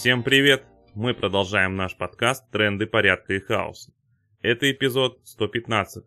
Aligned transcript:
Всем 0.00 0.22
привет! 0.22 0.62
Мы 0.94 1.12
продолжаем 1.12 1.74
наш 1.74 1.96
подкаст 1.96 2.48
«Тренды 2.52 2.86
порядка 2.86 3.34
и 3.34 3.40
хаоса». 3.40 3.92
Это 4.42 4.70
эпизод 4.70 5.20
115. 5.24 6.04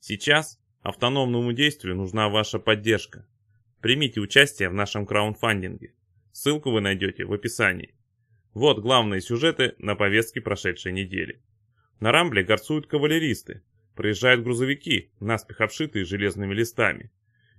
Сейчас 0.00 0.58
автономному 0.80 1.52
действию 1.52 1.94
нужна 1.94 2.30
ваша 2.30 2.58
поддержка. 2.58 3.28
Примите 3.82 4.22
участие 4.22 4.70
в 4.70 4.72
нашем 4.72 5.04
краундфандинге. 5.04 5.92
Ссылку 6.32 6.70
вы 6.70 6.80
найдете 6.80 7.26
в 7.26 7.32
описании. 7.34 7.94
Вот 8.54 8.78
главные 8.78 9.20
сюжеты 9.20 9.74
на 9.76 9.94
повестке 9.94 10.40
прошедшей 10.40 10.92
недели. 10.92 11.42
На 12.00 12.12
Рамбле 12.12 12.42
горцуют 12.42 12.86
кавалеристы, 12.86 13.62
проезжают 13.94 14.42
грузовики, 14.42 15.10
наспех 15.20 15.60
обшитые 15.60 16.06
железными 16.06 16.54
листами. 16.54 17.10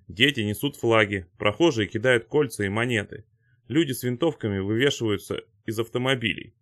Дети 0.07 0.39
несут 0.39 0.77
флаги, 0.77 1.27
прохожие 1.37 1.87
кидают 1.87 2.25
кольца 2.25 2.63
и 2.63 2.69
монеты. 2.69 3.23
Люди 3.69 3.91
с 3.91 4.01
винтовками 4.01 4.57
вывешиваются 4.57 5.43
из 5.67 5.79
автомобилей. 5.79 6.55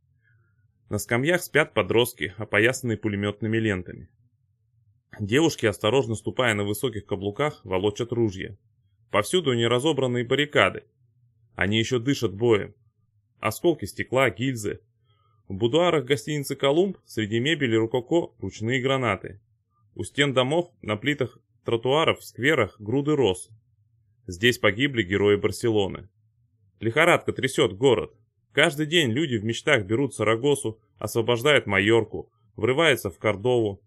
На 0.89 0.97
скамьях 0.97 1.41
спят 1.41 1.73
подростки, 1.73 2.33
опоясанные 2.37 2.97
пулеметными 2.97 3.57
лентами. 3.57 4.09
Девушки, 5.17 5.65
осторожно 5.65 6.15
ступая 6.15 6.53
на 6.53 6.65
высоких 6.65 7.05
каблуках, 7.05 7.63
волочат 7.63 8.11
ружья. 8.11 8.57
Повсюду 9.09 9.53
неразобранные 9.53 10.25
баррикады. 10.25 10.83
Они 11.55 11.79
еще 11.79 11.99
дышат 11.99 12.35
боем. 12.35 12.75
Осколки 13.39 13.85
стекла, 13.85 14.29
гильзы. 14.29 14.81
В 15.47 15.53
будуарах 15.53 16.03
гостиницы 16.03 16.57
«Колумб» 16.57 16.97
среди 17.05 17.39
мебели 17.39 17.77
рукоко 17.77 18.35
ручные 18.39 18.81
гранаты. 18.81 19.39
У 19.95 20.03
стен 20.03 20.33
домов, 20.33 20.73
на 20.81 20.97
плитах 20.97 21.39
тротуаров, 21.63 22.19
в 22.19 22.25
скверах 22.25 22.81
груды 22.81 23.15
роз. 23.15 23.49
Здесь 24.27 24.57
погибли 24.57 25.03
герои 25.03 25.37
Барселоны. 25.37 26.09
Лихорадка 26.79 27.33
трясет 27.33 27.73
город. 27.73 28.15
Каждый 28.51 28.85
день 28.85 29.11
люди 29.11 29.35
в 29.35 29.43
мечтах 29.43 29.85
берут 29.85 30.13
Сарагосу, 30.13 30.79
освобождают 30.97 31.65
Майорку, 31.65 32.31
врываются 32.55 33.09
в 33.09 33.17
Кордову. 33.17 33.81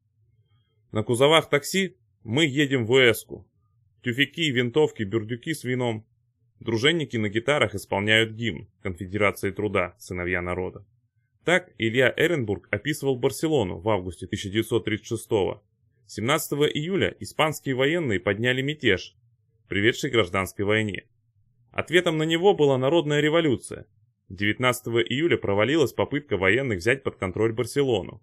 На 0.92 1.02
кузовах 1.02 1.48
такси 1.48 1.96
мы 2.24 2.46
едем 2.46 2.86
в 2.86 2.92
Эску. 2.98 3.46
Тюфяки, 4.02 4.50
винтовки, 4.50 5.02
бюрдюки 5.02 5.54
с 5.54 5.64
вином. 5.64 6.06
Дружинники 6.58 7.16
на 7.16 7.28
гитарах 7.28 7.74
исполняют 7.74 8.32
гимн 8.32 8.68
Конфедерации 8.82 9.50
труда, 9.50 9.94
сыновья 9.98 10.42
народа. 10.42 10.84
Так 11.44 11.72
Илья 11.78 12.12
Эренбург 12.16 12.68
описывал 12.70 13.16
Барселону 13.16 13.78
в 13.78 13.88
августе 13.88 14.26
1936 14.26 15.30
-го. 15.30 15.60
17 16.06 16.68
июля 16.74 17.16
испанские 17.20 17.76
военные 17.76 18.20
подняли 18.20 18.62
мятеж, 18.62 19.16
приведший 19.68 20.10
к 20.10 20.12
гражданской 20.12 20.64
войне. 20.64 21.06
Ответом 21.70 22.18
на 22.18 22.24
него 22.24 22.54
была 22.54 22.78
народная 22.78 23.20
революция. 23.20 23.86
19 24.28 24.86
июля 25.08 25.36
провалилась 25.36 25.92
попытка 25.92 26.36
военных 26.36 26.78
взять 26.78 27.02
под 27.02 27.16
контроль 27.16 27.52
Барселону. 27.52 28.22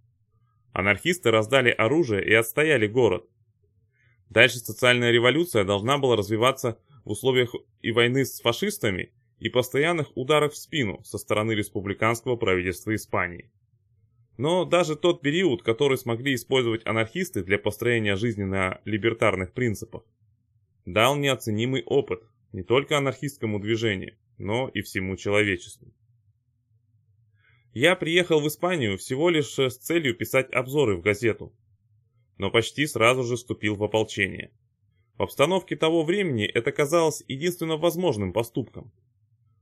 Анархисты 0.73 1.31
раздали 1.31 1.69
оружие 1.69 2.23
и 2.25 2.33
отстояли 2.33 2.87
город. 2.87 3.27
Дальше 4.29 4.59
социальная 4.59 5.11
революция 5.11 5.63
должна 5.63 5.97
была 5.97 6.15
развиваться 6.15 6.79
в 7.05 7.11
условиях 7.11 7.55
и 7.81 7.91
войны 7.91 8.25
с 8.25 8.41
фашистами, 8.41 9.13
и 9.39 9.49
постоянных 9.49 10.15
ударов 10.15 10.53
в 10.53 10.57
спину 10.57 11.03
со 11.03 11.17
стороны 11.17 11.53
республиканского 11.53 12.35
правительства 12.35 12.93
Испании. 12.95 13.51
Но 14.37 14.65
даже 14.65 14.95
тот 14.95 15.21
период, 15.21 15.63
который 15.63 15.97
смогли 15.97 16.35
использовать 16.35 16.85
анархисты 16.85 17.43
для 17.43 17.57
построения 17.57 18.15
жизни 18.15 18.43
на 18.43 18.81
либертарных 18.85 19.53
принципах, 19.53 20.03
дал 20.85 21.15
неоценимый 21.15 21.83
опыт 21.83 22.23
не 22.51 22.63
только 22.63 22.97
анархистскому 22.97 23.59
движению, 23.59 24.17
но 24.37 24.69
и 24.69 24.81
всему 24.81 25.15
человечеству. 25.17 25.93
Я 27.73 27.95
приехал 27.95 28.39
в 28.39 28.47
Испанию 28.47 28.97
всего 28.97 29.29
лишь 29.29 29.57
с 29.57 29.77
целью 29.77 30.15
писать 30.15 30.51
обзоры 30.51 30.97
в 30.97 31.01
газету, 31.01 31.53
но 32.37 32.49
почти 32.49 32.87
сразу 32.87 33.23
же 33.23 33.35
вступил 33.35 33.75
в 33.75 33.83
ополчение. 33.83 34.51
В 35.17 35.23
обстановке 35.23 35.75
того 35.75 36.03
времени 36.03 36.45
это 36.45 36.71
казалось 36.71 37.23
единственно 37.27 37.77
возможным 37.77 38.33
поступком. 38.33 38.91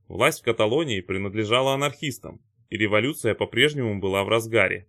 Власть 0.08 0.40
в 0.40 0.44
Каталонии 0.44 1.00
принадлежала 1.00 1.74
анархистам, 1.74 2.40
и 2.70 2.76
революция 2.76 3.34
по-прежнему 3.34 3.98
была 3.98 4.24
в 4.24 4.28
разгаре. 4.28 4.86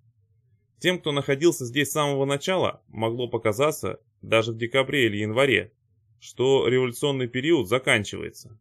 Тем, 0.79 0.99
кто 0.99 1.11
находился 1.11 1.65
здесь 1.65 1.89
с 1.89 1.93
самого 1.93 2.25
начала, 2.25 2.83
могло 2.87 3.27
показаться, 3.27 3.99
даже 4.21 4.51
в 4.51 4.57
декабре 4.57 5.07
или 5.07 5.17
январе, 5.17 5.73
что 6.19 6.67
революционный 6.67 7.27
период 7.27 7.67
заканчивается. 7.67 8.59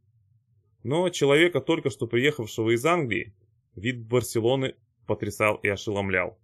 Но 0.82 1.08
человека, 1.08 1.60
только 1.60 1.90
что 1.90 2.06
приехавшего 2.06 2.74
из 2.74 2.84
Англии, 2.86 3.34
вид 3.74 4.04
Барселоны 4.06 4.74
потрясал 5.06 5.56
и 5.56 5.68
ошеломлял. 5.68 6.38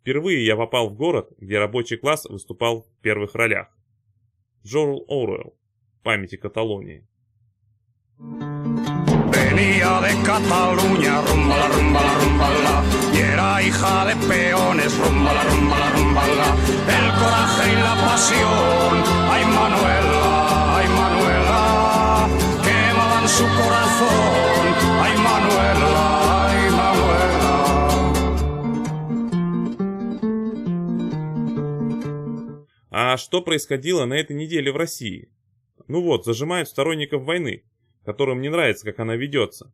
Впервые 0.00 0.44
я 0.44 0.56
попал 0.56 0.88
в 0.88 0.94
город, 0.94 1.32
где 1.38 1.58
рабочий 1.58 1.96
класс 1.96 2.24
выступал 2.24 2.82
в 2.82 3.02
первых 3.02 3.34
ролях. 3.34 3.68
Джорл 4.64 5.04
Оруэлл. 5.08 5.54
Памяти 6.02 6.36
Каталонии. 6.36 7.06
Venía 8.18 10.00
de 10.00 10.12
Cataluña, 10.24 11.20
rumbala, 11.22 11.68
rumbala, 11.68 12.14
rumbala, 12.22 12.84
y 13.12 13.18
era 13.18 13.62
hija 13.62 14.06
de 14.06 14.16
peones, 14.26 14.98
rumbala, 14.98 15.42
rumbala, 15.44 15.90
rumbala, 15.90 16.48
el 16.96 17.06
coraje 17.20 17.72
y 17.72 17.76
la 17.76 17.94
pasión, 18.06 18.92
ay 19.30 19.44
Manuela, 19.44 19.97
su 23.38 23.44
corazón, 23.44 24.74
ay 25.04 25.14
Manuela, 25.28 25.92
ay 26.48 26.70
Manuela. 26.80 27.54
А 32.90 33.16
что 33.16 33.42
происходило 33.42 34.06
на 34.06 34.14
этой 34.14 34.34
неделе 34.34 34.72
в 34.72 34.76
России? 34.76 35.30
Ну 35.86 36.02
вот, 36.02 36.24
зажимают 36.24 36.68
сторонников 36.68 37.22
войны, 37.22 37.62
которым 38.04 38.40
не 38.40 38.48
нравится, 38.48 38.84
как 38.84 38.98
она 38.98 39.14
ведется. 39.14 39.72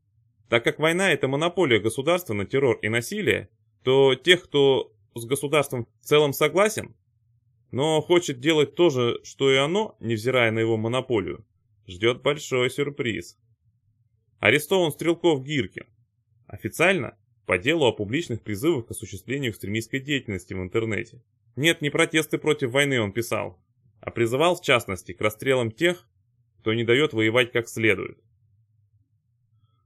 Так 0.50 0.62
как 0.62 0.78
война– 0.78 1.10
это 1.14 1.26
монополия 1.26 1.81
государства 1.81 2.34
на 2.34 2.44
террор 2.44 2.78
и 2.82 2.91
насилие, 2.91 3.48
то 3.82 4.14
тех, 4.14 4.44
кто 4.44 4.92
с 5.14 5.25
государством 5.25 5.88
в 6.02 6.04
целом 6.04 6.34
согласен, 6.34 6.94
но 7.70 8.02
хочет 8.02 8.41
делать 8.41 8.75
то 8.75 8.91
же, 8.91 9.20
что 9.25 9.50
и 9.50 9.56
оно, 9.56 9.96
невзирая 10.00 10.50
на 10.50 10.58
его 10.58 10.76
монополию, 10.76 11.46
ждет 11.86 12.20
большой 12.20 12.69
сюрприз. 12.69 13.38
Арестован 14.44 14.93
Стрелков 14.93 15.43
Гиркин. 15.43 15.87
Официально 16.49 17.16
по 17.47 17.56
делу 17.56 17.87
о 17.87 17.93
публичных 17.93 18.43
призывах 18.43 18.88
к 18.88 18.91
осуществлению 18.91 19.53
экстремистской 19.53 20.00
деятельности 20.00 20.53
в 20.53 20.59
интернете. 20.59 21.22
Нет, 21.56 21.81
не 21.81 21.88
протесты 21.88 22.37
против 22.37 22.72
войны 22.72 23.00
он 23.00 23.15
писал, 23.15 23.59
а 24.00 24.10
призывал 24.10 24.55
в 24.55 24.60
частности 24.60 25.12
к 25.15 25.21
расстрелам 25.22 25.71
тех, 25.71 26.06
кто 26.59 26.75
не 26.75 26.84
дает 26.84 27.15
воевать 27.15 27.53
как 27.53 27.71
следует. 27.71 28.19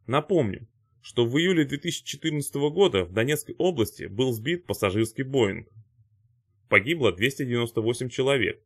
Напомню, 0.08 0.66
что 1.02 1.25
в 1.25 1.38
июле 1.38 1.64
2014 1.64 2.52
года 2.72 3.04
в 3.04 3.12
Донецкой 3.12 3.54
области 3.58 4.06
был 4.06 4.32
сбит 4.32 4.66
пассажирский 4.66 5.22
Боинг. 5.22 5.69
Погибло 6.69 7.12
298 7.12 8.08
человек. 8.08 8.60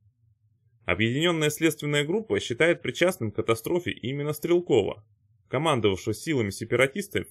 Объединенная 0.86 1.50
следственная 1.50 2.06
группа 2.06 2.41
считает 2.41 2.80
причастным 2.80 3.30
к 3.30 3.36
катастрофе 3.36 3.91
именно 3.91 4.32
Стрелкова, 4.32 5.04
командовавшего 5.52 6.14
силами 6.14 6.48
сепаратистов 6.48 7.26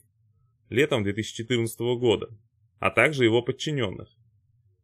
летом 0.70 1.04
2014 1.04 1.80
года, 1.98 2.30
а 2.78 2.92
также 2.92 3.24
его 3.24 3.42
подчиненных. 3.42 4.16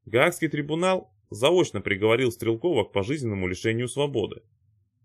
Гаагский 0.06 0.48
трибунал 0.48 1.14
заочно 1.30 1.80
приговорил 1.80 2.32
Стрелкова 2.32 2.86
к 2.86 2.94
пожизненному 2.94 3.48
лишению 3.48 3.90
свободы. 3.90 4.42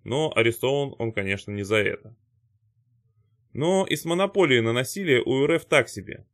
Но 0.03 0.33
арестован 0.35 0.95
он, 0.99 1.13
конечно, 1.13 1.51
не 1.51 1.63
за 1.63 1.77
это. 1.77 2.17
Но 3.53 3.87
и 3.87 3.97
с 3.97 4.07
монополией 4.07 4.63
на 4.63 4.73
насилие 4.73 5.21
у 5.23 5.47
РФ 5.47 5.67
так 5.67 5.91
себе. 5.91 6.27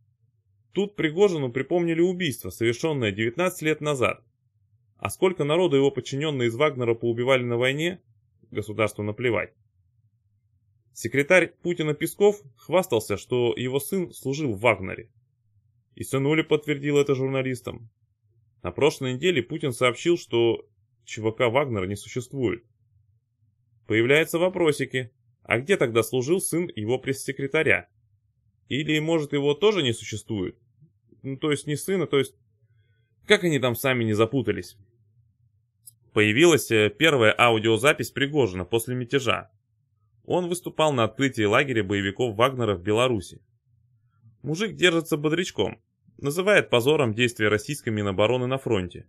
Тут 0.73 0.95
Пригожину 0.95 1.51
припомнили 1.51 2.01
убийство, 2.01 2.51
совершенное 2.51 3.11
19 3.11 3.63
лет 3.63 3.81
назад. 3.81 4.23
А 4.99 5.11
сколько 5.11 5.43
народу 5.43 5.75
его 5.75 5.91
подчиненные 5.91 6.47
из 6.47 6.55
Вагнера 6.55 6.95
поубивали 6.95 7.43
на 7.43 7.57
войне, 7.57 8.01
государству 8.53 9.03
наплевать. 9.03 9.53
Секретарь 10.93 11.55
Путина 11.63 11.95
Песков 11.95 12.43
хвастался, 12.57 13.17
что 13.17 13.55
его 13.57 13.81
сын 13.81 14.13
служил 14.13 14.53
в 14.53 14.61
Вагнере. 14.61 15.11
И 15.95 16.05
сынули 16.05 16.43
подтвердил 16.43 16.99
это 16.99 17.15
журналистам. 17.15 17.91
На 18.63 18.73
прошлой 18.73 19.15
неделе 19.15 19.43
Путин 19.43 19.73
сообщил, 19.73 20.19
что 20.19 20.69
ЧВК 21.05 21.49
Вагнера 21.49 21.87
не 21.87 21.97
существует. 21.97 22.65
Появляются 23.87 24.39
вопросики. 24.39 25.11
А 25.43 25.59
где 25.59 25.79
тогда 25.79 26.03
служил 26.03 26.41
сын 26.41 26.71
его 26.77 26.99
пресс-секретаря? 26.99 27.89
Или, 28.69 28.99
может, 28.99 29.33
его 29.33 29.55
тоже 29.55 29.83
не 29.83 29.95
существует? 29.95 30.59
Ну, 31.23 31.39
то 31.39 31.51
есть 31.51 31.67
не 31.67 31.77
сына, 31.77 32.07
то 32.07 32.19
есть... 32.19 32.35
Как 33.27 33.45
они 33.45 33.59
там 33.59 33.75
сами 33.75 34.05
не 34.05 34.13
запутались? 34.13 34.77
Появилась 36.13 36.71
э, 36.71 36.91
первая 36.91 37.35
аудиозапись 37.39 38.11
Пригожина 38.11 38.67
после 38.67 38.95
мятежа. 38.95 39.51
Он 40.31 40.47
выступал 40.47 40.93
на 40.93 41.05
открытии 41.05 41.45
лагеря 41.45 41.83
боевиков 41.83 42.37
Вагнера 42.37 42.75
в 42.75 42.83
Беларуси. 42.83 43.41
Мужик 44.43 44.75
держится 44.75 45.17
бодрячком, 45.17 45.81
называет 46.19 46.69
позором 46.69 47.15
действия 47.15 47.49
российской 47.49 47.89
Минобороны 47.89 48.47
на 48.47 48.59
фронте. 48.59 49.09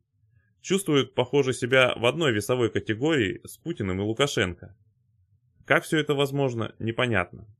Чувствует, 0.61 1.15
похоже, 1.15 1.51
себя 1.51 1.93
в 1.97 2.05
одной 2.05 2.31
весовой 2.31 2.71
категории 2.71 3.41
с 3.45 3.57
Путиным 3.57 3.99
и 3.99 4.03
Лукашенко. 4.05 4.77
Как 5.65 5.83
все 5.83 5.97
это 5.97 6.13
возможно, 6.13 6.73
непонятно. 6.79 7.53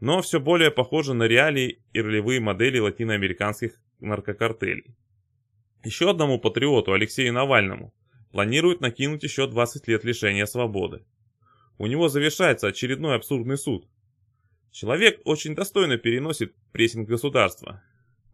Но 0.00 0.20
все 0.20 0.40
более 0.40 0.72
похоже 0.72 1.14
на 1.14 1.28
реалии 1.28 1.80
и 1.92 2.00
ролевые 2.00 2.40
модели 2.40 2.80
латиноамериканских 2.80 3.80
наркокартелей. 4.00 4.96
Еще 5.84 6.10
одному 6.10 6.40
патриоту, 6.40 6.92
Алексею 6.92 7.34
Навальному, 7.34 7.94
планируют 8.32 8.80
накинуть 8.80 9.22
еще 9.22 9.46
20 9.46 9.86
лет 9.86 10.02
лишения 10.02 10.46
свободы. 10.46 11.04
У 11.78 11.86
него 11.86 12.08
завершается 12.08 12.68
очередной 12.68 13.16
абсурдный 13.16 13.56
суд. 13.56 13.88
Человек 14.70 15.20
очень 15.24 15.54
достойно 15.54 15.98
переносит 15.98 16.54
прессинг 16.72 17.08
государства. 17.08 17.82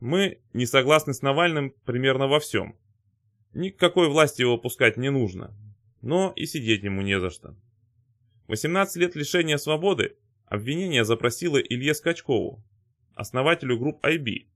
Мы 0.01 0.41
не 0.53 0.67
согласны 0.67 1.15
с 1.15 1.23
Навальным 1.23 1.75
примерно 1.85 2.27
во 2.27 2.41
всем. 2.41 2.77
Никакой 3.53 4.09
власти 4.09 4.43
его 4.43 4.57
пускать 4.59 4.97
не 4.97 5.11
нужно. 5.11 5.55
Но 6.03 6.33
и 6.37 6.47
сидеть 6.47 6.83
ему 6.83 7.03
не 7.03 7.21
за 7.21 7.31
что. 7.31 7.55
18 8.49 8.97
лет 8.97 9.15
лишения 9.17 9.59
свободы 9.59 10.17
обвинение 10.47 11.05
запросило 11.05 11.59
Илье 11.59 11.95
Скачкову, 11.95 12.63
основателю 13.15 13.79
групп 13.79 14.05
IB. 14.05 14.47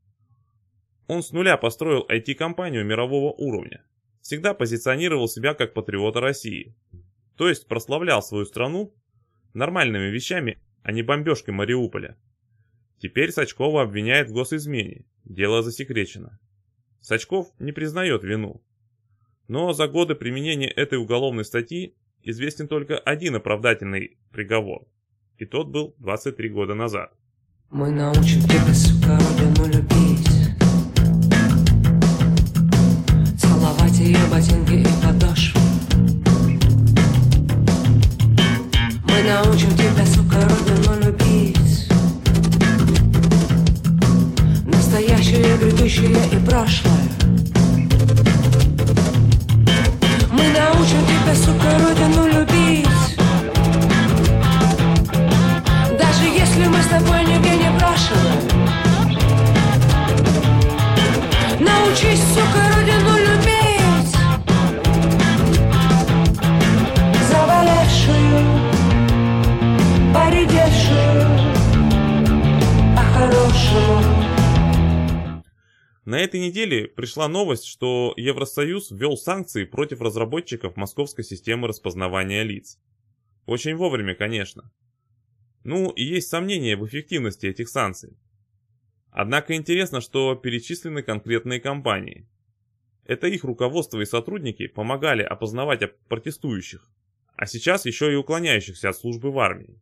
Он 1.06 1.22
с 1.22 1.32
нуля 1.32 1.56
построил 1.56 2.06
IT-компанию 2.08 2.84
мирового 2.84 3.32
уровня. 3.32 3.84
Всегда 4.22 4.54
позиционировал 4.54 5.28
себя 5.28 5.54
как 5.54 5.74
патриота 5.74 6.20
России. 6.20 6.74
То 7.36 7.48
есть 7.48 7.66
прославлял 7.66 8.22
свою 8.22 8.44
страну 8.44 8.94
нормальными 9.54 10.06
вещами, 10.10 10.58
а 10.82 10.92
не 10.92 11.02
бомбежкой 11.02 11.54
Мариуполя. 11.54 12.16
Теперь 12.98 13.32
Сачкова 13.32 13.82
обвиняет 13.82 14.30
в 14.30 14.32
госизмене. 14.32 15.04
Дело 15.24 15.62
засекречено. 15.62 16.38
Сачков 17.00 17.48
не 17.58 17.72
признает 17.72 18.24
вину. 18.24 18.62
Но 19.48 19.72
за 19.72 19.88
годы 19.88 20.14
применения 20.14 20.68
этой 20.68 20.98
уголовной 20.98 21.44
статьи 21.44 21.94
известен 22.22 22.68
только 22.68 22.98
один 22.98 23.34
оправдательный 23.34 24.18
приговор. 24.32 24.86
И 25.36 25.44
тот 25.44 25.68
был 25.68 25.94
23 25.98 26.48
года 26.48 26.74
назад. 26.74 27.12
Мы 27.70 27.90
научим 27.90 28.40
тебя, 28.42 28.72
сука, 28.72 29.18
мы 56.74 56.82
с 56.82 56.86
тобой 56.88 57.24
нигде 57.24 57.56
не 57.56 57.70
брошены 57.78 58.34
Научись, 61.60 62.22
сука, 62.34 62.62
родину 62.74 63.12
любить 63.18 64.16
Заболевшую, 67.30 68.38
поредевшую 70.12 71.22
По-хорошему 72.96 74.24
На 76.04 76.18
этой 76.18 76.40
неделе 76.40 76.88
пришла 76.88 77.28
новость, 77.28 77.66
что 77.66 78.14
Евросоюз 78.16 78.90
ввел 78.90 79.16
санкции 79.16 79.64
против 79.64 80.00
разработчиков 80.00 80.76
московской 80.76 81.24
системы 81.24 81.68
распознавания 81.68 82.42
лиц. 82.42 82.78
Очень 83.46 83.76
вовремя, 83.76 84.14
конечно. 84.14 84.70
Ну, 85.64 85.90
и 85.90 86.04
есть 86.04 86.28
сомнения 86.28 86.76
в 86.76 86.86
эффективности 86.86 87.46
этих 87.46 87.68
санкций. 87.68 88.16
Однако 89.10 89.54
интересно, 89.54 90.00
что 90.00 90.34
перечислены 90.34 91.02
конкретные 91.02 91.58
компании. 91.58 92.28
Это 93.04 93.26
их 93.28 93.44
руководство 93.44 94.00
и 94.00 94.04
сотрудники 94.04 94.66
помогали 94.66 95.22
опознавать 95.22 95.80
протестующих, 96.08 96.90
а 97.36 97.46
сейчас 97.46 97.86
еще 97.86 98.12
и 98.12 98.16
уклоняющихся 98.16 98.90
от 98.90 98.96
службы 98.96 99.30
в 99.30 99.38
армии. 99.38 99.80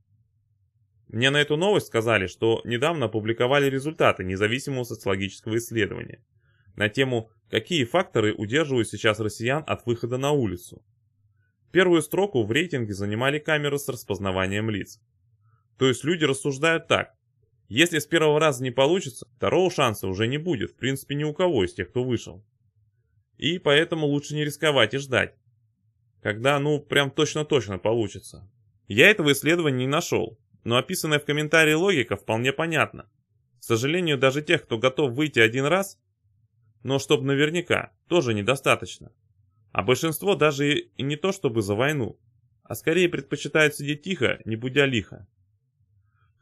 Мне 1.08 1.30
на 1.30 1.40
эту 1.40 1.56
новость 1.56 1.88
сказали, 1.88 2.26
что 2.26 2.62
недавно 2.64 3.06
опубликовали 3.06 3.68
результаты 3.68 4.24
независимого 4.24 4.84
социологического 4.84 5.58
исследования 5.58 6.24
на 6.74 6.88
тему 6.88 7.30
«Какие 7.50 7.84
факторы 7.84 8.32
удерживают 8.32 8.88
сейчас 8.88 9.20
россиян 9.20 9.62
от 9.66 9.84
выхода 9.84 10.16
на 10.16 10.30
улицу?». 10.30 10.82
Первую 11.70 12.02
строку 12.02 12.44
в 12.44 12.52
рейтинге 12.52 12.94
занимали 12.94 13.38
камеры 13.38 13.78
с 13.78 13.88
распознаванием 13.88 14.70
лиц. 14.70 15.00
То 15.78 15.88
есть 15.88 16.04
люди 16.04 16.24
рассуждают 16.24 16.86
так. 16.88 17.14
Если 17.68 17.98
с 17.98 18.06
первого 18.06 18.38
раза 18.38 18.62
не 18.62 18.70
получится, 18.70 19.26
второго 19.36 19.70
шанса 19.70 20.06
уже 20.06 20.26
не 20.26 20.38
будет, 20.38 20.72
в 20.72 20.76
принципе, 20.76 21.14
ни 21.14 21.24
у 21.24 21.32
кого 21.32 21.64
из 21.64 21.72
тех, 21.72 21.88
кто 21.88 22.04
вышел. 22.04 22.44
И 23.38 23.58
поэтому 23.58 24.06
лучше 24.06 24.34
не 24.34 24.44
рисковать 24.44 24.94
и 24.94 24.98
ждать. 24.98 25.34
Когда, 26.20 26.58
ну, 26.58 26.78
прям 26.80 27.10
точно-точно 27.10 27.78
получится. 27.78 28.48
Я 28.88 29.10
этого 29.10 29.32
исследования 29.32 29.86
не 29.86 29.86
нашел, 29.86 30.38
но 30.64 30.76
описанная 30.76 31.18
в 31.18 31.24
комментарии 31.24 31.72
логика 31.72 32.16
вполне 32.16 32.52
понятна. 32.52 33.08
К 33.58 33.64
сожалению, 33.64 34.18
даже 34.18 34.42
тех, 34.42 34.64
кто 34.64 34.78
готов 34.78 35.12
выйти 35.12 35.38
один 35.38 35.64
раз, 35.64 35.98
но 36.82 36.98
чтобы 36.98 37.24
наверняка, 37.24 37.92
тоже 38.08 38.34
недостаточно. 38.34 39.12
А 39.72 39.82
большинство 39.82 40.34
даже 40.34 40.78
и 40.78 41.02
не 41.02 41.16
то 41.16 41.32
чтобы 41.32 41.62
за 41.62 41.74
войну, 41.74 42.18
а 42.64 42.74
скорее 42.74 43.08
предпочитают 43.08 43.74
сидеть 43.74 44.02
тихо, 44.02 44.40
не 44.44 44.56
будя 44.56 44.84
лихо. 44.84 45.26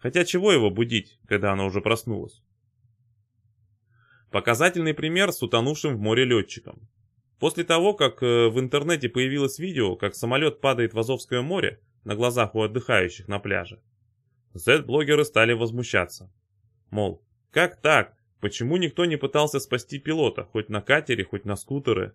Хотя 0.00 0.24
чего 0.24 0.50
его 0.50 0.70
будить, 0.70 1.18
когда 1.26 1.52
оно 1.52 1.66
уже 1.66 1.80
проснулось? 1.80 2.42
Показательный 4.30 4.94
пример 4.94 5.32
с 5.32 5.42
утонувшим 5.42 5.96
в 5.96 6.00
море 6.00 6.24
летчиком. 6.24 6.88
После 7.38 7.64
того, 7.64 7.94
как 7.94 8.22
э, 8.22 8.48
в 8.48 8.58
интернете 8.60 9.08
появилось 9.08 9.58
видео, 9.58 9.96
как 9.96 10.14
самолет 10.14 10.60
падает 10.60 10.94
в 10.94 10.98
Азовское 10.98 11.42
море 11.42 11.80
на 12.04 12.14
глазах 12.14 12.54
у 12.54 12.62
отдыхающих 12.62 13.28
на 13.28 13.38
пляже, 13.38 13.80
Z-блогеры 14.54 15.24
стали 15.24 15.52
возмущаться. 15.52 16.32
Мол, 16.90 17.22
как 17.50 17.80
так? 17.80 18.16
Почему 18.40 18.76
никто 18.78 19.04
не 19.04 19.16
пытался 19.16 19.60
спасти 19.60 19.98
пилота, 19.98 20.44
хоть 20.44 20.70
на 20.70 20.80
катере, 20.80 21.24
хоть 21.24 21.44
на 21.44 21.56
скутеры? 21.56 22.14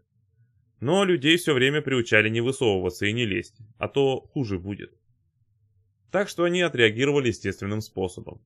Но 0.79 1.03
людей 1.03 1.37
все 1.37 1.53
время 1.53 1.81
приучали 1.81 2.29
не 2.29 2.41
высовываться 2.41 3.05
и 3.05 3.13
не 3.13 3.25
лезть, 3.25 3.57
а 3.77 3.87
то 3.87 4.21
хуже 4.21 4.57
будет. 4.57 4.93
Так 6.15 6.29
что 6.29 6.45
они 6.45 6.61
отреагировали 6.61 7.27
естественным 7.27 7.81
способом. 7.81 8.41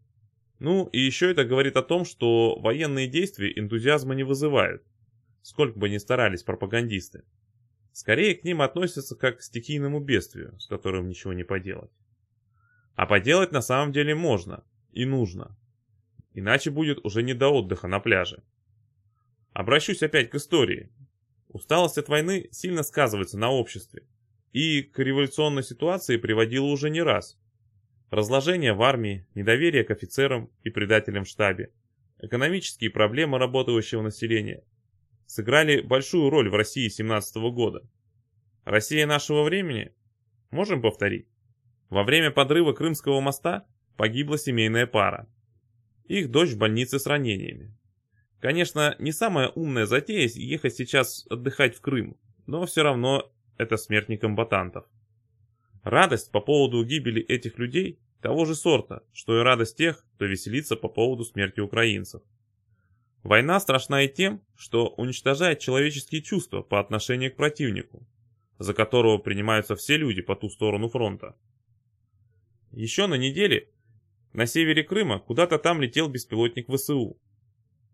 Ну 0.58 0.88
и 0.88 1.00
еще 1.00 1.30
это 1.30 1.46
говорит 1.46 1.78
о 1.78 1.84
том, 1.84 2.04
что 2.04 2.60
военные 2.60 3.08
действия 3.08 3.54
энтузиазма 3.56 4.16
не 4.16 4.24
вызывают, 4.24 4.82
сколько 5.44 5.78
бы 5.78 5.88
ни 5.88 6.00
старались 6.00 6.42
пропагандисты. 6.42 7.26
Скорее 7.92 8.34
к 8.34 8.44
ним 8.44 8.64
относятся 8.64 9.16
как 9.16 9.38
к 9.38 9.42
стихийному 9.44 10.00
бедствию, 10.00 10.60
с 10.60 10.66
которым 10.66 11.08
ничего 11.08 11.32
не 11.34 11.44
поделать. 11.44 11.92
А 12.96 13.06
поделать 13.06 13.52
на 13.52 13.62
самом 13.62 13.92
деле 13.92 14.16
можно 14.16 14.64
и 14.92 15.06
нужно. 15.06 15.56
Иначе 16.34 16.72
будет 16.72 17.06
уже 17.06 17.22
не 17.22 17.36
до 17.36 17.50
отдыха 17.50 17.88
на 17.88 18.00
пляже. 18.00 18.42
Обращусь 19.54 20.02
опять 20.02 20.32
к 20.32 20.36
истории. 20.36 20.90
Усталость 21.50 22.00
от 22.00 22.10
войны 22.10 22.50
сильно 22.52 22.82
сказывается 22.82 23.38
на 23.38 23.52
обществе. 23.52 24.08
И 24.54 24.82
к 24.82 24.98
революционной 24.98 25.62
ситуации 25.62 26.18
приводила 26.18 26.66
уже 26.66 26.90
не 26.90 27.04
раз. 27.04 27.38
Разложение 28.12 28.74
в 28.74 28.82
армии, 28.82 29.28
недоверие 29.36 29.84
к 29.84 29.92
офицерам 29.92 30.50
и 30.64 30.72
предателям 30.72 31.26
в 31.26 31.28
штабе, 31.28 31.72
экономические 32.20 32.90
проблемы 32.90 33.38
работающего 33.38 34.02
населения 34.02 34.64
сыграли 35.28 35.82
большую 35.82 36.32
роль 36.32 36.50
в 36.50 36.56
России 36.56 36.88
17 36.88 37.36
года. 37.54 37.88
Россия 38.66 39.06
нашего 39.06 39.44
времени? 39.44 39.94
Можем 40.50 40.82
повторить? 40.82 41.28
Во 41.90 42.04
время 42.04 42.32
подрыва 42.32 42.74
Крымского 42.74 43.20
моста 43.22 43.68
погибла 43.96 44.40
семейная 44.40 44.88
пара. 44.88 45.28
Их 46.06 46.32
дочь 46.32 46.50
в 46.50 46.58
больнице 46.58 46.98
с 46.98 47.06
ранениями. 47.06 47.76
Конечно, 48.40 48.96
не 48.98 49.12
самая 49.12 49.50
умная 49.50 49.86
затея 49.86 50.28
ехать 50.34 50.74
сейчас 50.74 51.28
отдыхать 51.30 51.76
в 51.76 51.82
Крым, 51.82 52.18
но 52.48 52.66
все 52.66 52.82
равно 52.82 53.32
это 53.58 53.78
смерть 53.78 54.10
не 54.10 54.18
комбатантов. 54.18 54.86
Радость 55.84 56.32
по 56.32 56.42
поводу 56.42 56.84
гибели 56.84 57.22
этих 57.22 57.58
людей 57.58 58.00
того 58.22 58.46
же 58.46 58.56
сорта, 58.56 59.04
что 59.14 59.40
и 59.40 59.44
радость 59.44 59.78
тех, 59.78 60.04
кто 60.16 60.26
веселится 60.26 60.76
по 60.76 60.90
поводу 60.90 61.24
смерти 61.24 61.62
украинцев. 61.62 62.22
Война 63.24 63.60
страшна 63.60 64.04
и 64.04 64.10
тем, 64.10 64.42
что 64.56 64.90
уничтожает 64.90 65.60
человеческие 65.60 66.22
чувства 66.22 66.62
по 66.62 66.80
отношению 66.80 67.34
к 67.34 67.38
противнику, 67.38 68.06
за 68.58 68.74
которого 68.74 69.18
принимаются 69.18 69.76
все 69.76 69.98
люди 69.98 70.22
по 70.22 70.36
ту 70.36 70.50
сторону 70.50 70.90
фронта. 70.90 71.36
Еще 72.72 73.08
на 73.08 73.16
неделе 73.16 73.70
На 74.32 74.46
севере 74.46 74.84
Крыма 74.84 75.20
куда-то 75.20 75.58
там 75.58 75.82
летел 75.82 76.08
беспилотник 76.08 76.70
ВСУ. 76.70 77.20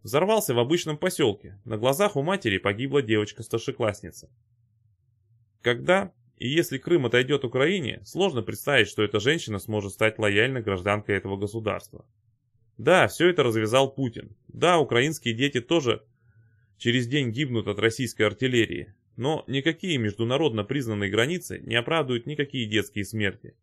Взорвался 0.04 0.54
в 0.54 0.60
обычном 0.60 0.98
поселке. 0.98 1.60
На 1.64 1.78
глазах 1.78 2.18
у 2.18 2.22
матери 2.22 2.58
погибла 2.58 3.02
девочка-старшеклассница. 3.02 4.30
Когда 5.62 6.14
и 6.38 6.48
если 6.48 6.78
Крым 6.78 7.06
отойдет 7.06 7.46
Украине, 7.46 8.02
сложно 8.04 8.42
представить, 8.42 8.88
что 8.88 9.04
эта 9.04 9.20
женщина 9.20 9.60
сможет 9.60 9.94
стать 9.94 10.20
лояльной 10.20 10.62
гражданкой 10.62 11.16
этого 11.16 11.38
государства. 11.38 12.06
Да, 12.78 13.08
все 13.08 13.30
это 13.30 13.44
развязал 13.44 13.94
Путин. 13.94 14.36
Да, 14.50 14.80
украинские 14.80 15.34
дети 15.34 15.62
тоже 15.62 16.04
через 16.78 17.08
день 17.08 17.32
гибнут 17.32 17.68
от 17.68 17.80
российской 17.80 18.24
артиллерии. 18.24 18.94
Но 19.16 19.46
никакие 19.48 19.98
международно 19.98 20.66
признанные 20.66 21.10
границы 21.10 21.60
не 21.60 21.76
оправдывают 21.76 22.26
никакие 22.26 22.66
детские 22.68 23.06
смерти. 23.06 23.56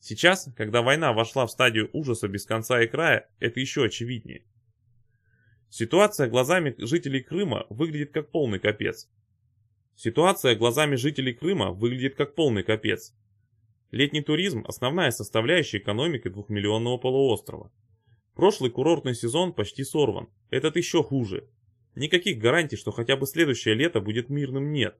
Сейчас, 0.00 0.48
когда 0.56 0.82
война 0.82 1.12
вошла 1.12 1.46
в 1.46 1.50
стадию 1.50 1.90
ужаса 1.92 2.26
без 2.26 2.44
конца 2.44 2.82
и 2.82 2.88
края, 2.88 3.28
это 3.38 3.60
еще 3.60 3.84
очевиднее. 3.84 4.42
Ситуация 5.70 6.28
глазами 6.28 6.74
жителей 6.78 7.22
Крыма 7.22 7.66
выглядит 7.70 8.10
как 8.12 8.30
полный 8.30 8.58
капец. 8.58 9.08
Ситуация 9.96 10.54
глазами 10.54 10.94
жителей 10.96 11.32
Крыма 11.32 11.72
выглядит 11.72 12.16
как 12.16 12.34
полный 12.34 12.62
капец. 12.62 13.14
Летний 13.90 14.20
туризм– 14.20 14.62
основная 14.68 15.10
составляющая 15.10 15.78
экономики 15.78 16.28
двухмиллионного 16.28 16.98
полуострова. 16.98 17.72
Прошлый 18.34 18.70
курортный 18.70 19.14
сезон 19.14 19.54
почти 19.54 19.84
сорван, 19.84 20.28
этот 20.50 20.76
еще 20.76 21.02
хуже. 21.02 21.48
Никаких 21.94 22.38
гарантий, 22.38 22.76
что 22.76 22.92
хотя 22.92 23.16
бы 23.16 23.26
следующее 23.26 23.74
лето 23.74 24.02
будет 24.02 24.28
мирным, 24.28 24.70
нет. 24.70 24.98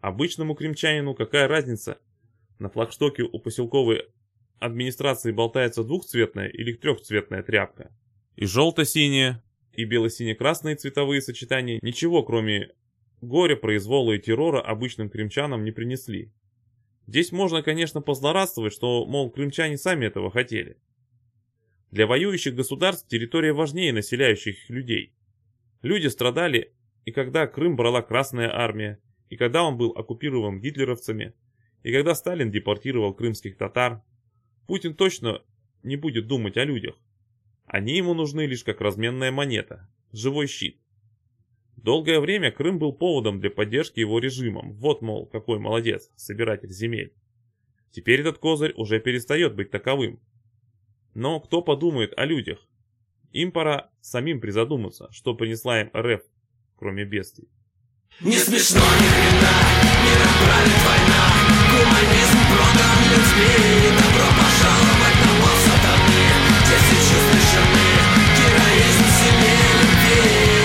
Обычному 0.00 0.56
кримчанину 0.56 1.14
какая 1.14 1.46
разница, 1.46 1.98
на 2.58 2.68
флагштоке 2.68 3.22
у 3.22 3.38
поселковой 3.38 4.08
администрации 4.58 5.30
болтается 5.30 5.84
двухцветная 5.84 6.48
или 6.48 6.72
трехцветная 6.72 7.44
тряпка. 7.44 7.94
И 8.34 8.46
желто-синяя, 8.46 9.44
и 9.72 9.84
бело-сине-красные 9.84 10.74
цветовые 10.74 11.22
сочетания 11.22 11.78
ничего, 11.82 12.24
кроме 12.24 12.72
горя, 13.22 13.56
произвола 13.56 14.12
и 14.12 14.18
террора 14.18 14.60
обычным 14.60 15.08
кримчанам 15.08 15.64
не 15.64 15.70
принесли. 15.70 16.30
Здесь 17.06 17.32
можно, 17.32 17.62
конечно, 17.62 18.02
позлорадствовать, 18.02 18.72
что, 18.72 19.06
мол, 19.06 19.30
крымчане 19.30 19.78
сами 19.78 20.06
этого 20.06 20.30
хотели. 20.30 20.76
Для 21.90 22.06
воюющих 22.06 22.54
государств 22.54 23.08
территория 23.08 23.52
важнее 23.52 23.92
населяющих 23.92 24.64
их 24.64 24.70
людей. 24.70 25.14
Люди 25.82 26.08
страдали 26.08 26.74
и 27.04 27.10
когда 27.10 27.46
Крым 27.46 27.76
брала 27.76 28.02
Красная 28.02 28.54
Армия, 28.54 29.00
и 29.28 29.36
когда 29.36 29.64
он 29.64 29.76
был 29.76 29.90
оккупирован 29.90 30.60
гитлеровцами, 30.60 31.34
и 31.82 31.92
когда 31.92 32.14
Сталин 32.14 32.50
депортировал 32.50 33.14
крымских 33.14 33.56
татар. 33.56 34.02
Путин 34.66 34.94
точно 34.94 35.42
не 35.82 35.96
будет 35.96 36.28
думать 36.28 36.56
о 36.56 36.64
людях. 36.64 36.94
Они 37.66 37.96
ему 37.96 38.14
нужны 38.14 38.46
лишь 38.46 38.64
как 38.64 38.80
разменная 38.80 39.32
монета, 39.32 39.88
живой 40.12 40.46
щит. 40.46 40.78
Долгое 41.82 42.20
время 42.20 42.52
Крым 42.52 42.78
был 42.78 42.92
поводом 42.92 43.40
для 43.40 43.50
поддержки 43.50 43.98
его 43.98 44.20
режимом. 44.20 44.72
Вот, 44.74 45.02
мол, 45.02 45.26
какой 45.26 45.58
молодец, 45.58 46.10
собиратель 46.14 46.70
земель. 46.70 47.12
Теперь 47.90 48.20
этот 48.20 48.38
козырь 48.38 48.72
уже 48.76 49.00
перестает 49.00 49.56
быть 49.56 49.70
таковым. 49.70 50.20
Но 51.14 51.40
кто 51.40 51.60
подумает 51.60 52.12
о 52.16 52.24
людях? 52.24 52.66
Им 53.32 53.50
пора 53.50 53.90
самим 54.00 54.40
призадуматься, 54.40 55.08
что 55.10 55.34
принесла 55.34 55.80
им 55.80 55.90
РФ, 55.96 56.22
кроме 56.76 57.04
бедствий. 57.04 57.48
Не 58.20 58.36
смешно 58.36 58.80
ни 58.80 59.08
хрена, 59.08 59.56
миром 60.04 60.34
правит 60.44 60.80
война 60.86 61.22
Гуманизм 61.72 62.40
продан 62.52 63.00
людьми 63.10 63.88
Добро 63.96 64.28
пожаловать 64.38 65.18
на 65.24 65.32
пол 65.40 65.56
сатаны 65.64 66.22
чувства 66.68 67.32
лишены 67.32 67.88
Героизм 68.36 69.06
сильнее 69.16 69.72
любви 69.80 70.61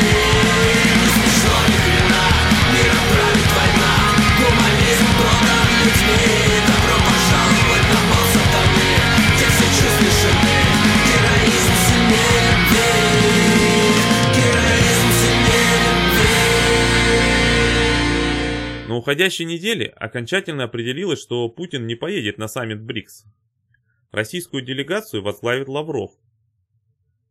уходящей 19.07 19.45
неделе 19.45 19.85
окончательно 19.85 20.65
определилось, 20.65 21.21
что 21.21 21.47
Путин 21.47 21.87
не 21.87 21.95
поедет 21.95 22.37
на 22.37 22.49
саммит 22.49 22.81
БРИКС. 22.81 23.23
Российскую 24.11 24.65
делегацию 24.65 25.23
возглавит 25.23 25.69
Лавров. 25.69 26.11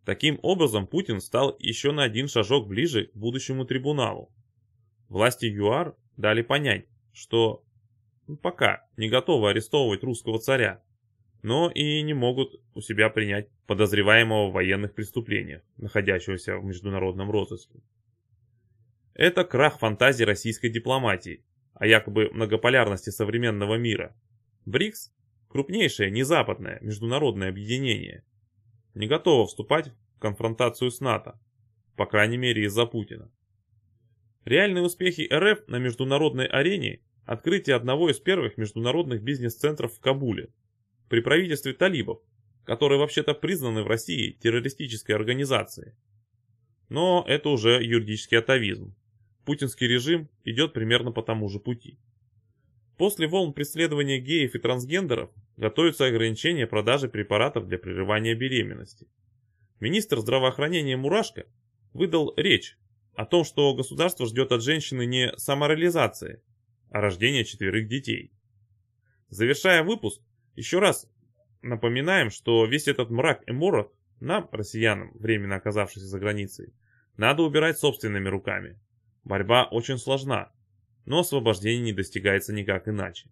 Таким 0.07 0.39
образом, 0.41 0.87
Путин 0.87 1.21
стал 1.21 1.55
еще 1.59 1.93
на 1.93 2.05
один 2.05 2.29
шажок 2.29 2.67
ближе 2.67 3.09
к 3.09 3.15
будущему 3.15 3.67
трибуналу. 3.67 4.33
Власти 5.11 5.45
ЮАР 5.45 5.95
дали 6.17 6.41
понять, 6.41 6.87
что 7.13 7.63
ну, 8.27 8.39
пока 8.39 8.87
не 8.97 9.11
готовы 9.11 9.51
арестовывать 9.51 10.03
русского 10.03 10.39
царя, 10.39 10.83
но 11.43 11.71
и 11.71 12.01
не 12.01 12.15
могут 12.15 12.59
у 12.73 12.81
себя 12.81 13.11
принять 13.11 13.51
подозреваемого 13.67 14.49
в 14.49 14.55
военных 14.55 14.95
преступлениях, 14.95 15.61
находящегося 15.77 16.57
в 16.57 16.65
международном 16.65 17.31
розыске. 17.31 17.83
Это 19.13 19.45
крах 19.45 19.79
фантазии 19.79 20.25
российской 20.25 20.71
дипломатии 20.71 21.45
о 21.79 21.87
якобы 21.87 22.31
многополярности 22.33 23.11
современного 23.11 23.77
мира. 23.77 24.17
БРИКС– 24.65 25.13
крупнейшее 25.49 26.11
незападное 26.11 26.79
международное 26.81 27.49
объединение. 27.49 28.25
Не 28.95 29.07
готово 29.07 29.47
вступать 29.47 29.93
в 30.17 30.19
конфронтацию 30.19 30.91
с 30.91 31.01
НАТО, 31.01 31.39
по 31.97 32.07
крайней 32.07 32.39
мере 32.39 32.65
из-за 32.65 32.87
Путина. 32.87 33.31
Реальные 34.45 34.85
успехи 34.85 35.29
РФ 35.33 35.69
на 35.69 35.77
международной 35.79 36.47
арене– 36.47 37.01
открытие 37.27 37.77
одного 37.77 38.11
из 38.11 38.21
первых 38.21 38.57
международных 38.57 39.23
бизнес-центров 39.23 39.93
в 39.93 40.01
Кабуле 40.01 40.49
при 41.09 41.21
правительстве 41.21 41.73
талибов, 41.73 42.21
которые 42.65 42.99
вообще-то 42.99 43.35
признаны 43.35 43.83
в 43.83 43.87
России 43.87 44.33
террористической 44.33 45.15
организацией. 45.15 45.95
Но 46.89 47.25
это 47.27 47.49
уже 47.49 47.83
юридический 47.83 48.39
атовизм. 48.39 48.95
Путинский 49.47 49.87
режим 49.87 50.29
идет 50.45 50.73
примерно 50.73 51.13
по 51.13 51.23
тому 51.23 51.49
же 51.49 51.61
пути. 51.61 52.01
После 52.99 53.29
волн 53.29 53.53
преследования 53.53 54.19
геев 54.19 54.57
и 54.57 54.59
трансгендеров 54.59 55.31
готовятся 55.57 56.07
ограничения 56.07 56.67
продажи 56.67 57.09
препаратов 57.09 57.69
для 57.69 57.79
прерывания 57.79 58.35
беременности. 58.35 59.07
Министр 59.79 60.19
здравоохранения 60.19 60.97
Мурашко 60.97 61.47
выдал 61.93 62.35
речь 62.37 62.77
о 63.15 63.25
том, 63.25 63.45
что 63.45 63.73
государство 63.75 64.27
ждет 64.27 64.51
от 64.51 64.65
женщины 64.65 65.07
не 65.07 65.33
самореализации, 65.37 66.43
а 66.91 67.01
рождения 67.01 67.45
четверых 67.45 67.87
детей. 67.87 68.33
Завершая 69.29 69.85
выпуск, 69.85 70.21
еще 70.57 70.81
раз 70.81 71.09
напоминаем, 71.63 72.31
что 72.31 72.65
весь 72.67 72.89
этот 72.89 73.11
мрак 73.11 73.45
и 73.47 73.53
морок 73.53 73.93
нам, 74.19 74.49
россиянам, 74.51 75.13
временно 75.15 75.55
оказавшимся 75.55 76.09
за 76.09 76.19
границей, 76.19 76.75
надо 77.17 77.45
убирать 77.45 77.79
собственными 77.79 78.29
руками. 78.29 78.77
Борьба 79.27 79.65
очень 79.65 79.99
сложна, 79.99 80.53
но 81.05 81.19
освобождение 81.19 81.83
не 81.83 81.93
достигается 81.93 82.53
никак 82.53 82.87
иначе. 82.87 83.29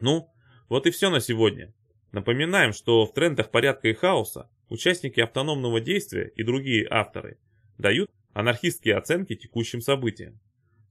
Ну, 0.00 0.30
вот 0.68 0.86
и 0.86 0.92
все 0.92 1.10
на 1.10 1.18
сегодня. 1.18 1.74
Напоминаем, 2.12 2.72
что 2.72 3.04
в 3.04 3.12
трендах 3.12 3.50
порядка 3.50 3.88
и 3.88 3.94
хаоса 3.94 4.48
участники 4.68 5.18
автономного 5.18 5.80
действия 5.80 6.30
и 6.36 6.44
другие 6.44 6.86
авторы 6.88 7.40
дают 7.78 8.08
анархистские 8.32 8.94
оценки 8.94 9.34
текущим 9.34 9.80
событиям. 9.80 10.38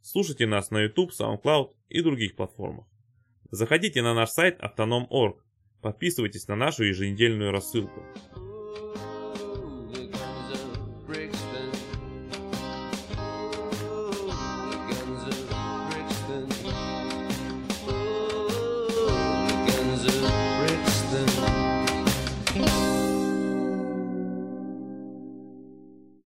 Слушайте 0.02 0.46
нас 0.46 0.72
на 0.72 0.82
YouTube, 0.82 1.12
SoundCloud 1.18 1.74
и 1.88 2.02
других 2.02 2.36
платформах. 2.36 2.88
Заходите 3.50 4.02
на 4.02 4.14
наш 4.14 4.32
сайт 4.32 4.60
autonom.org, 4.60 5.38
подписывайтесь 5.82 6.50
на 6.50 6.58
нашу 6.58 6.84
еженедельную 6.84 7.52
рассылку. 7.52 8.04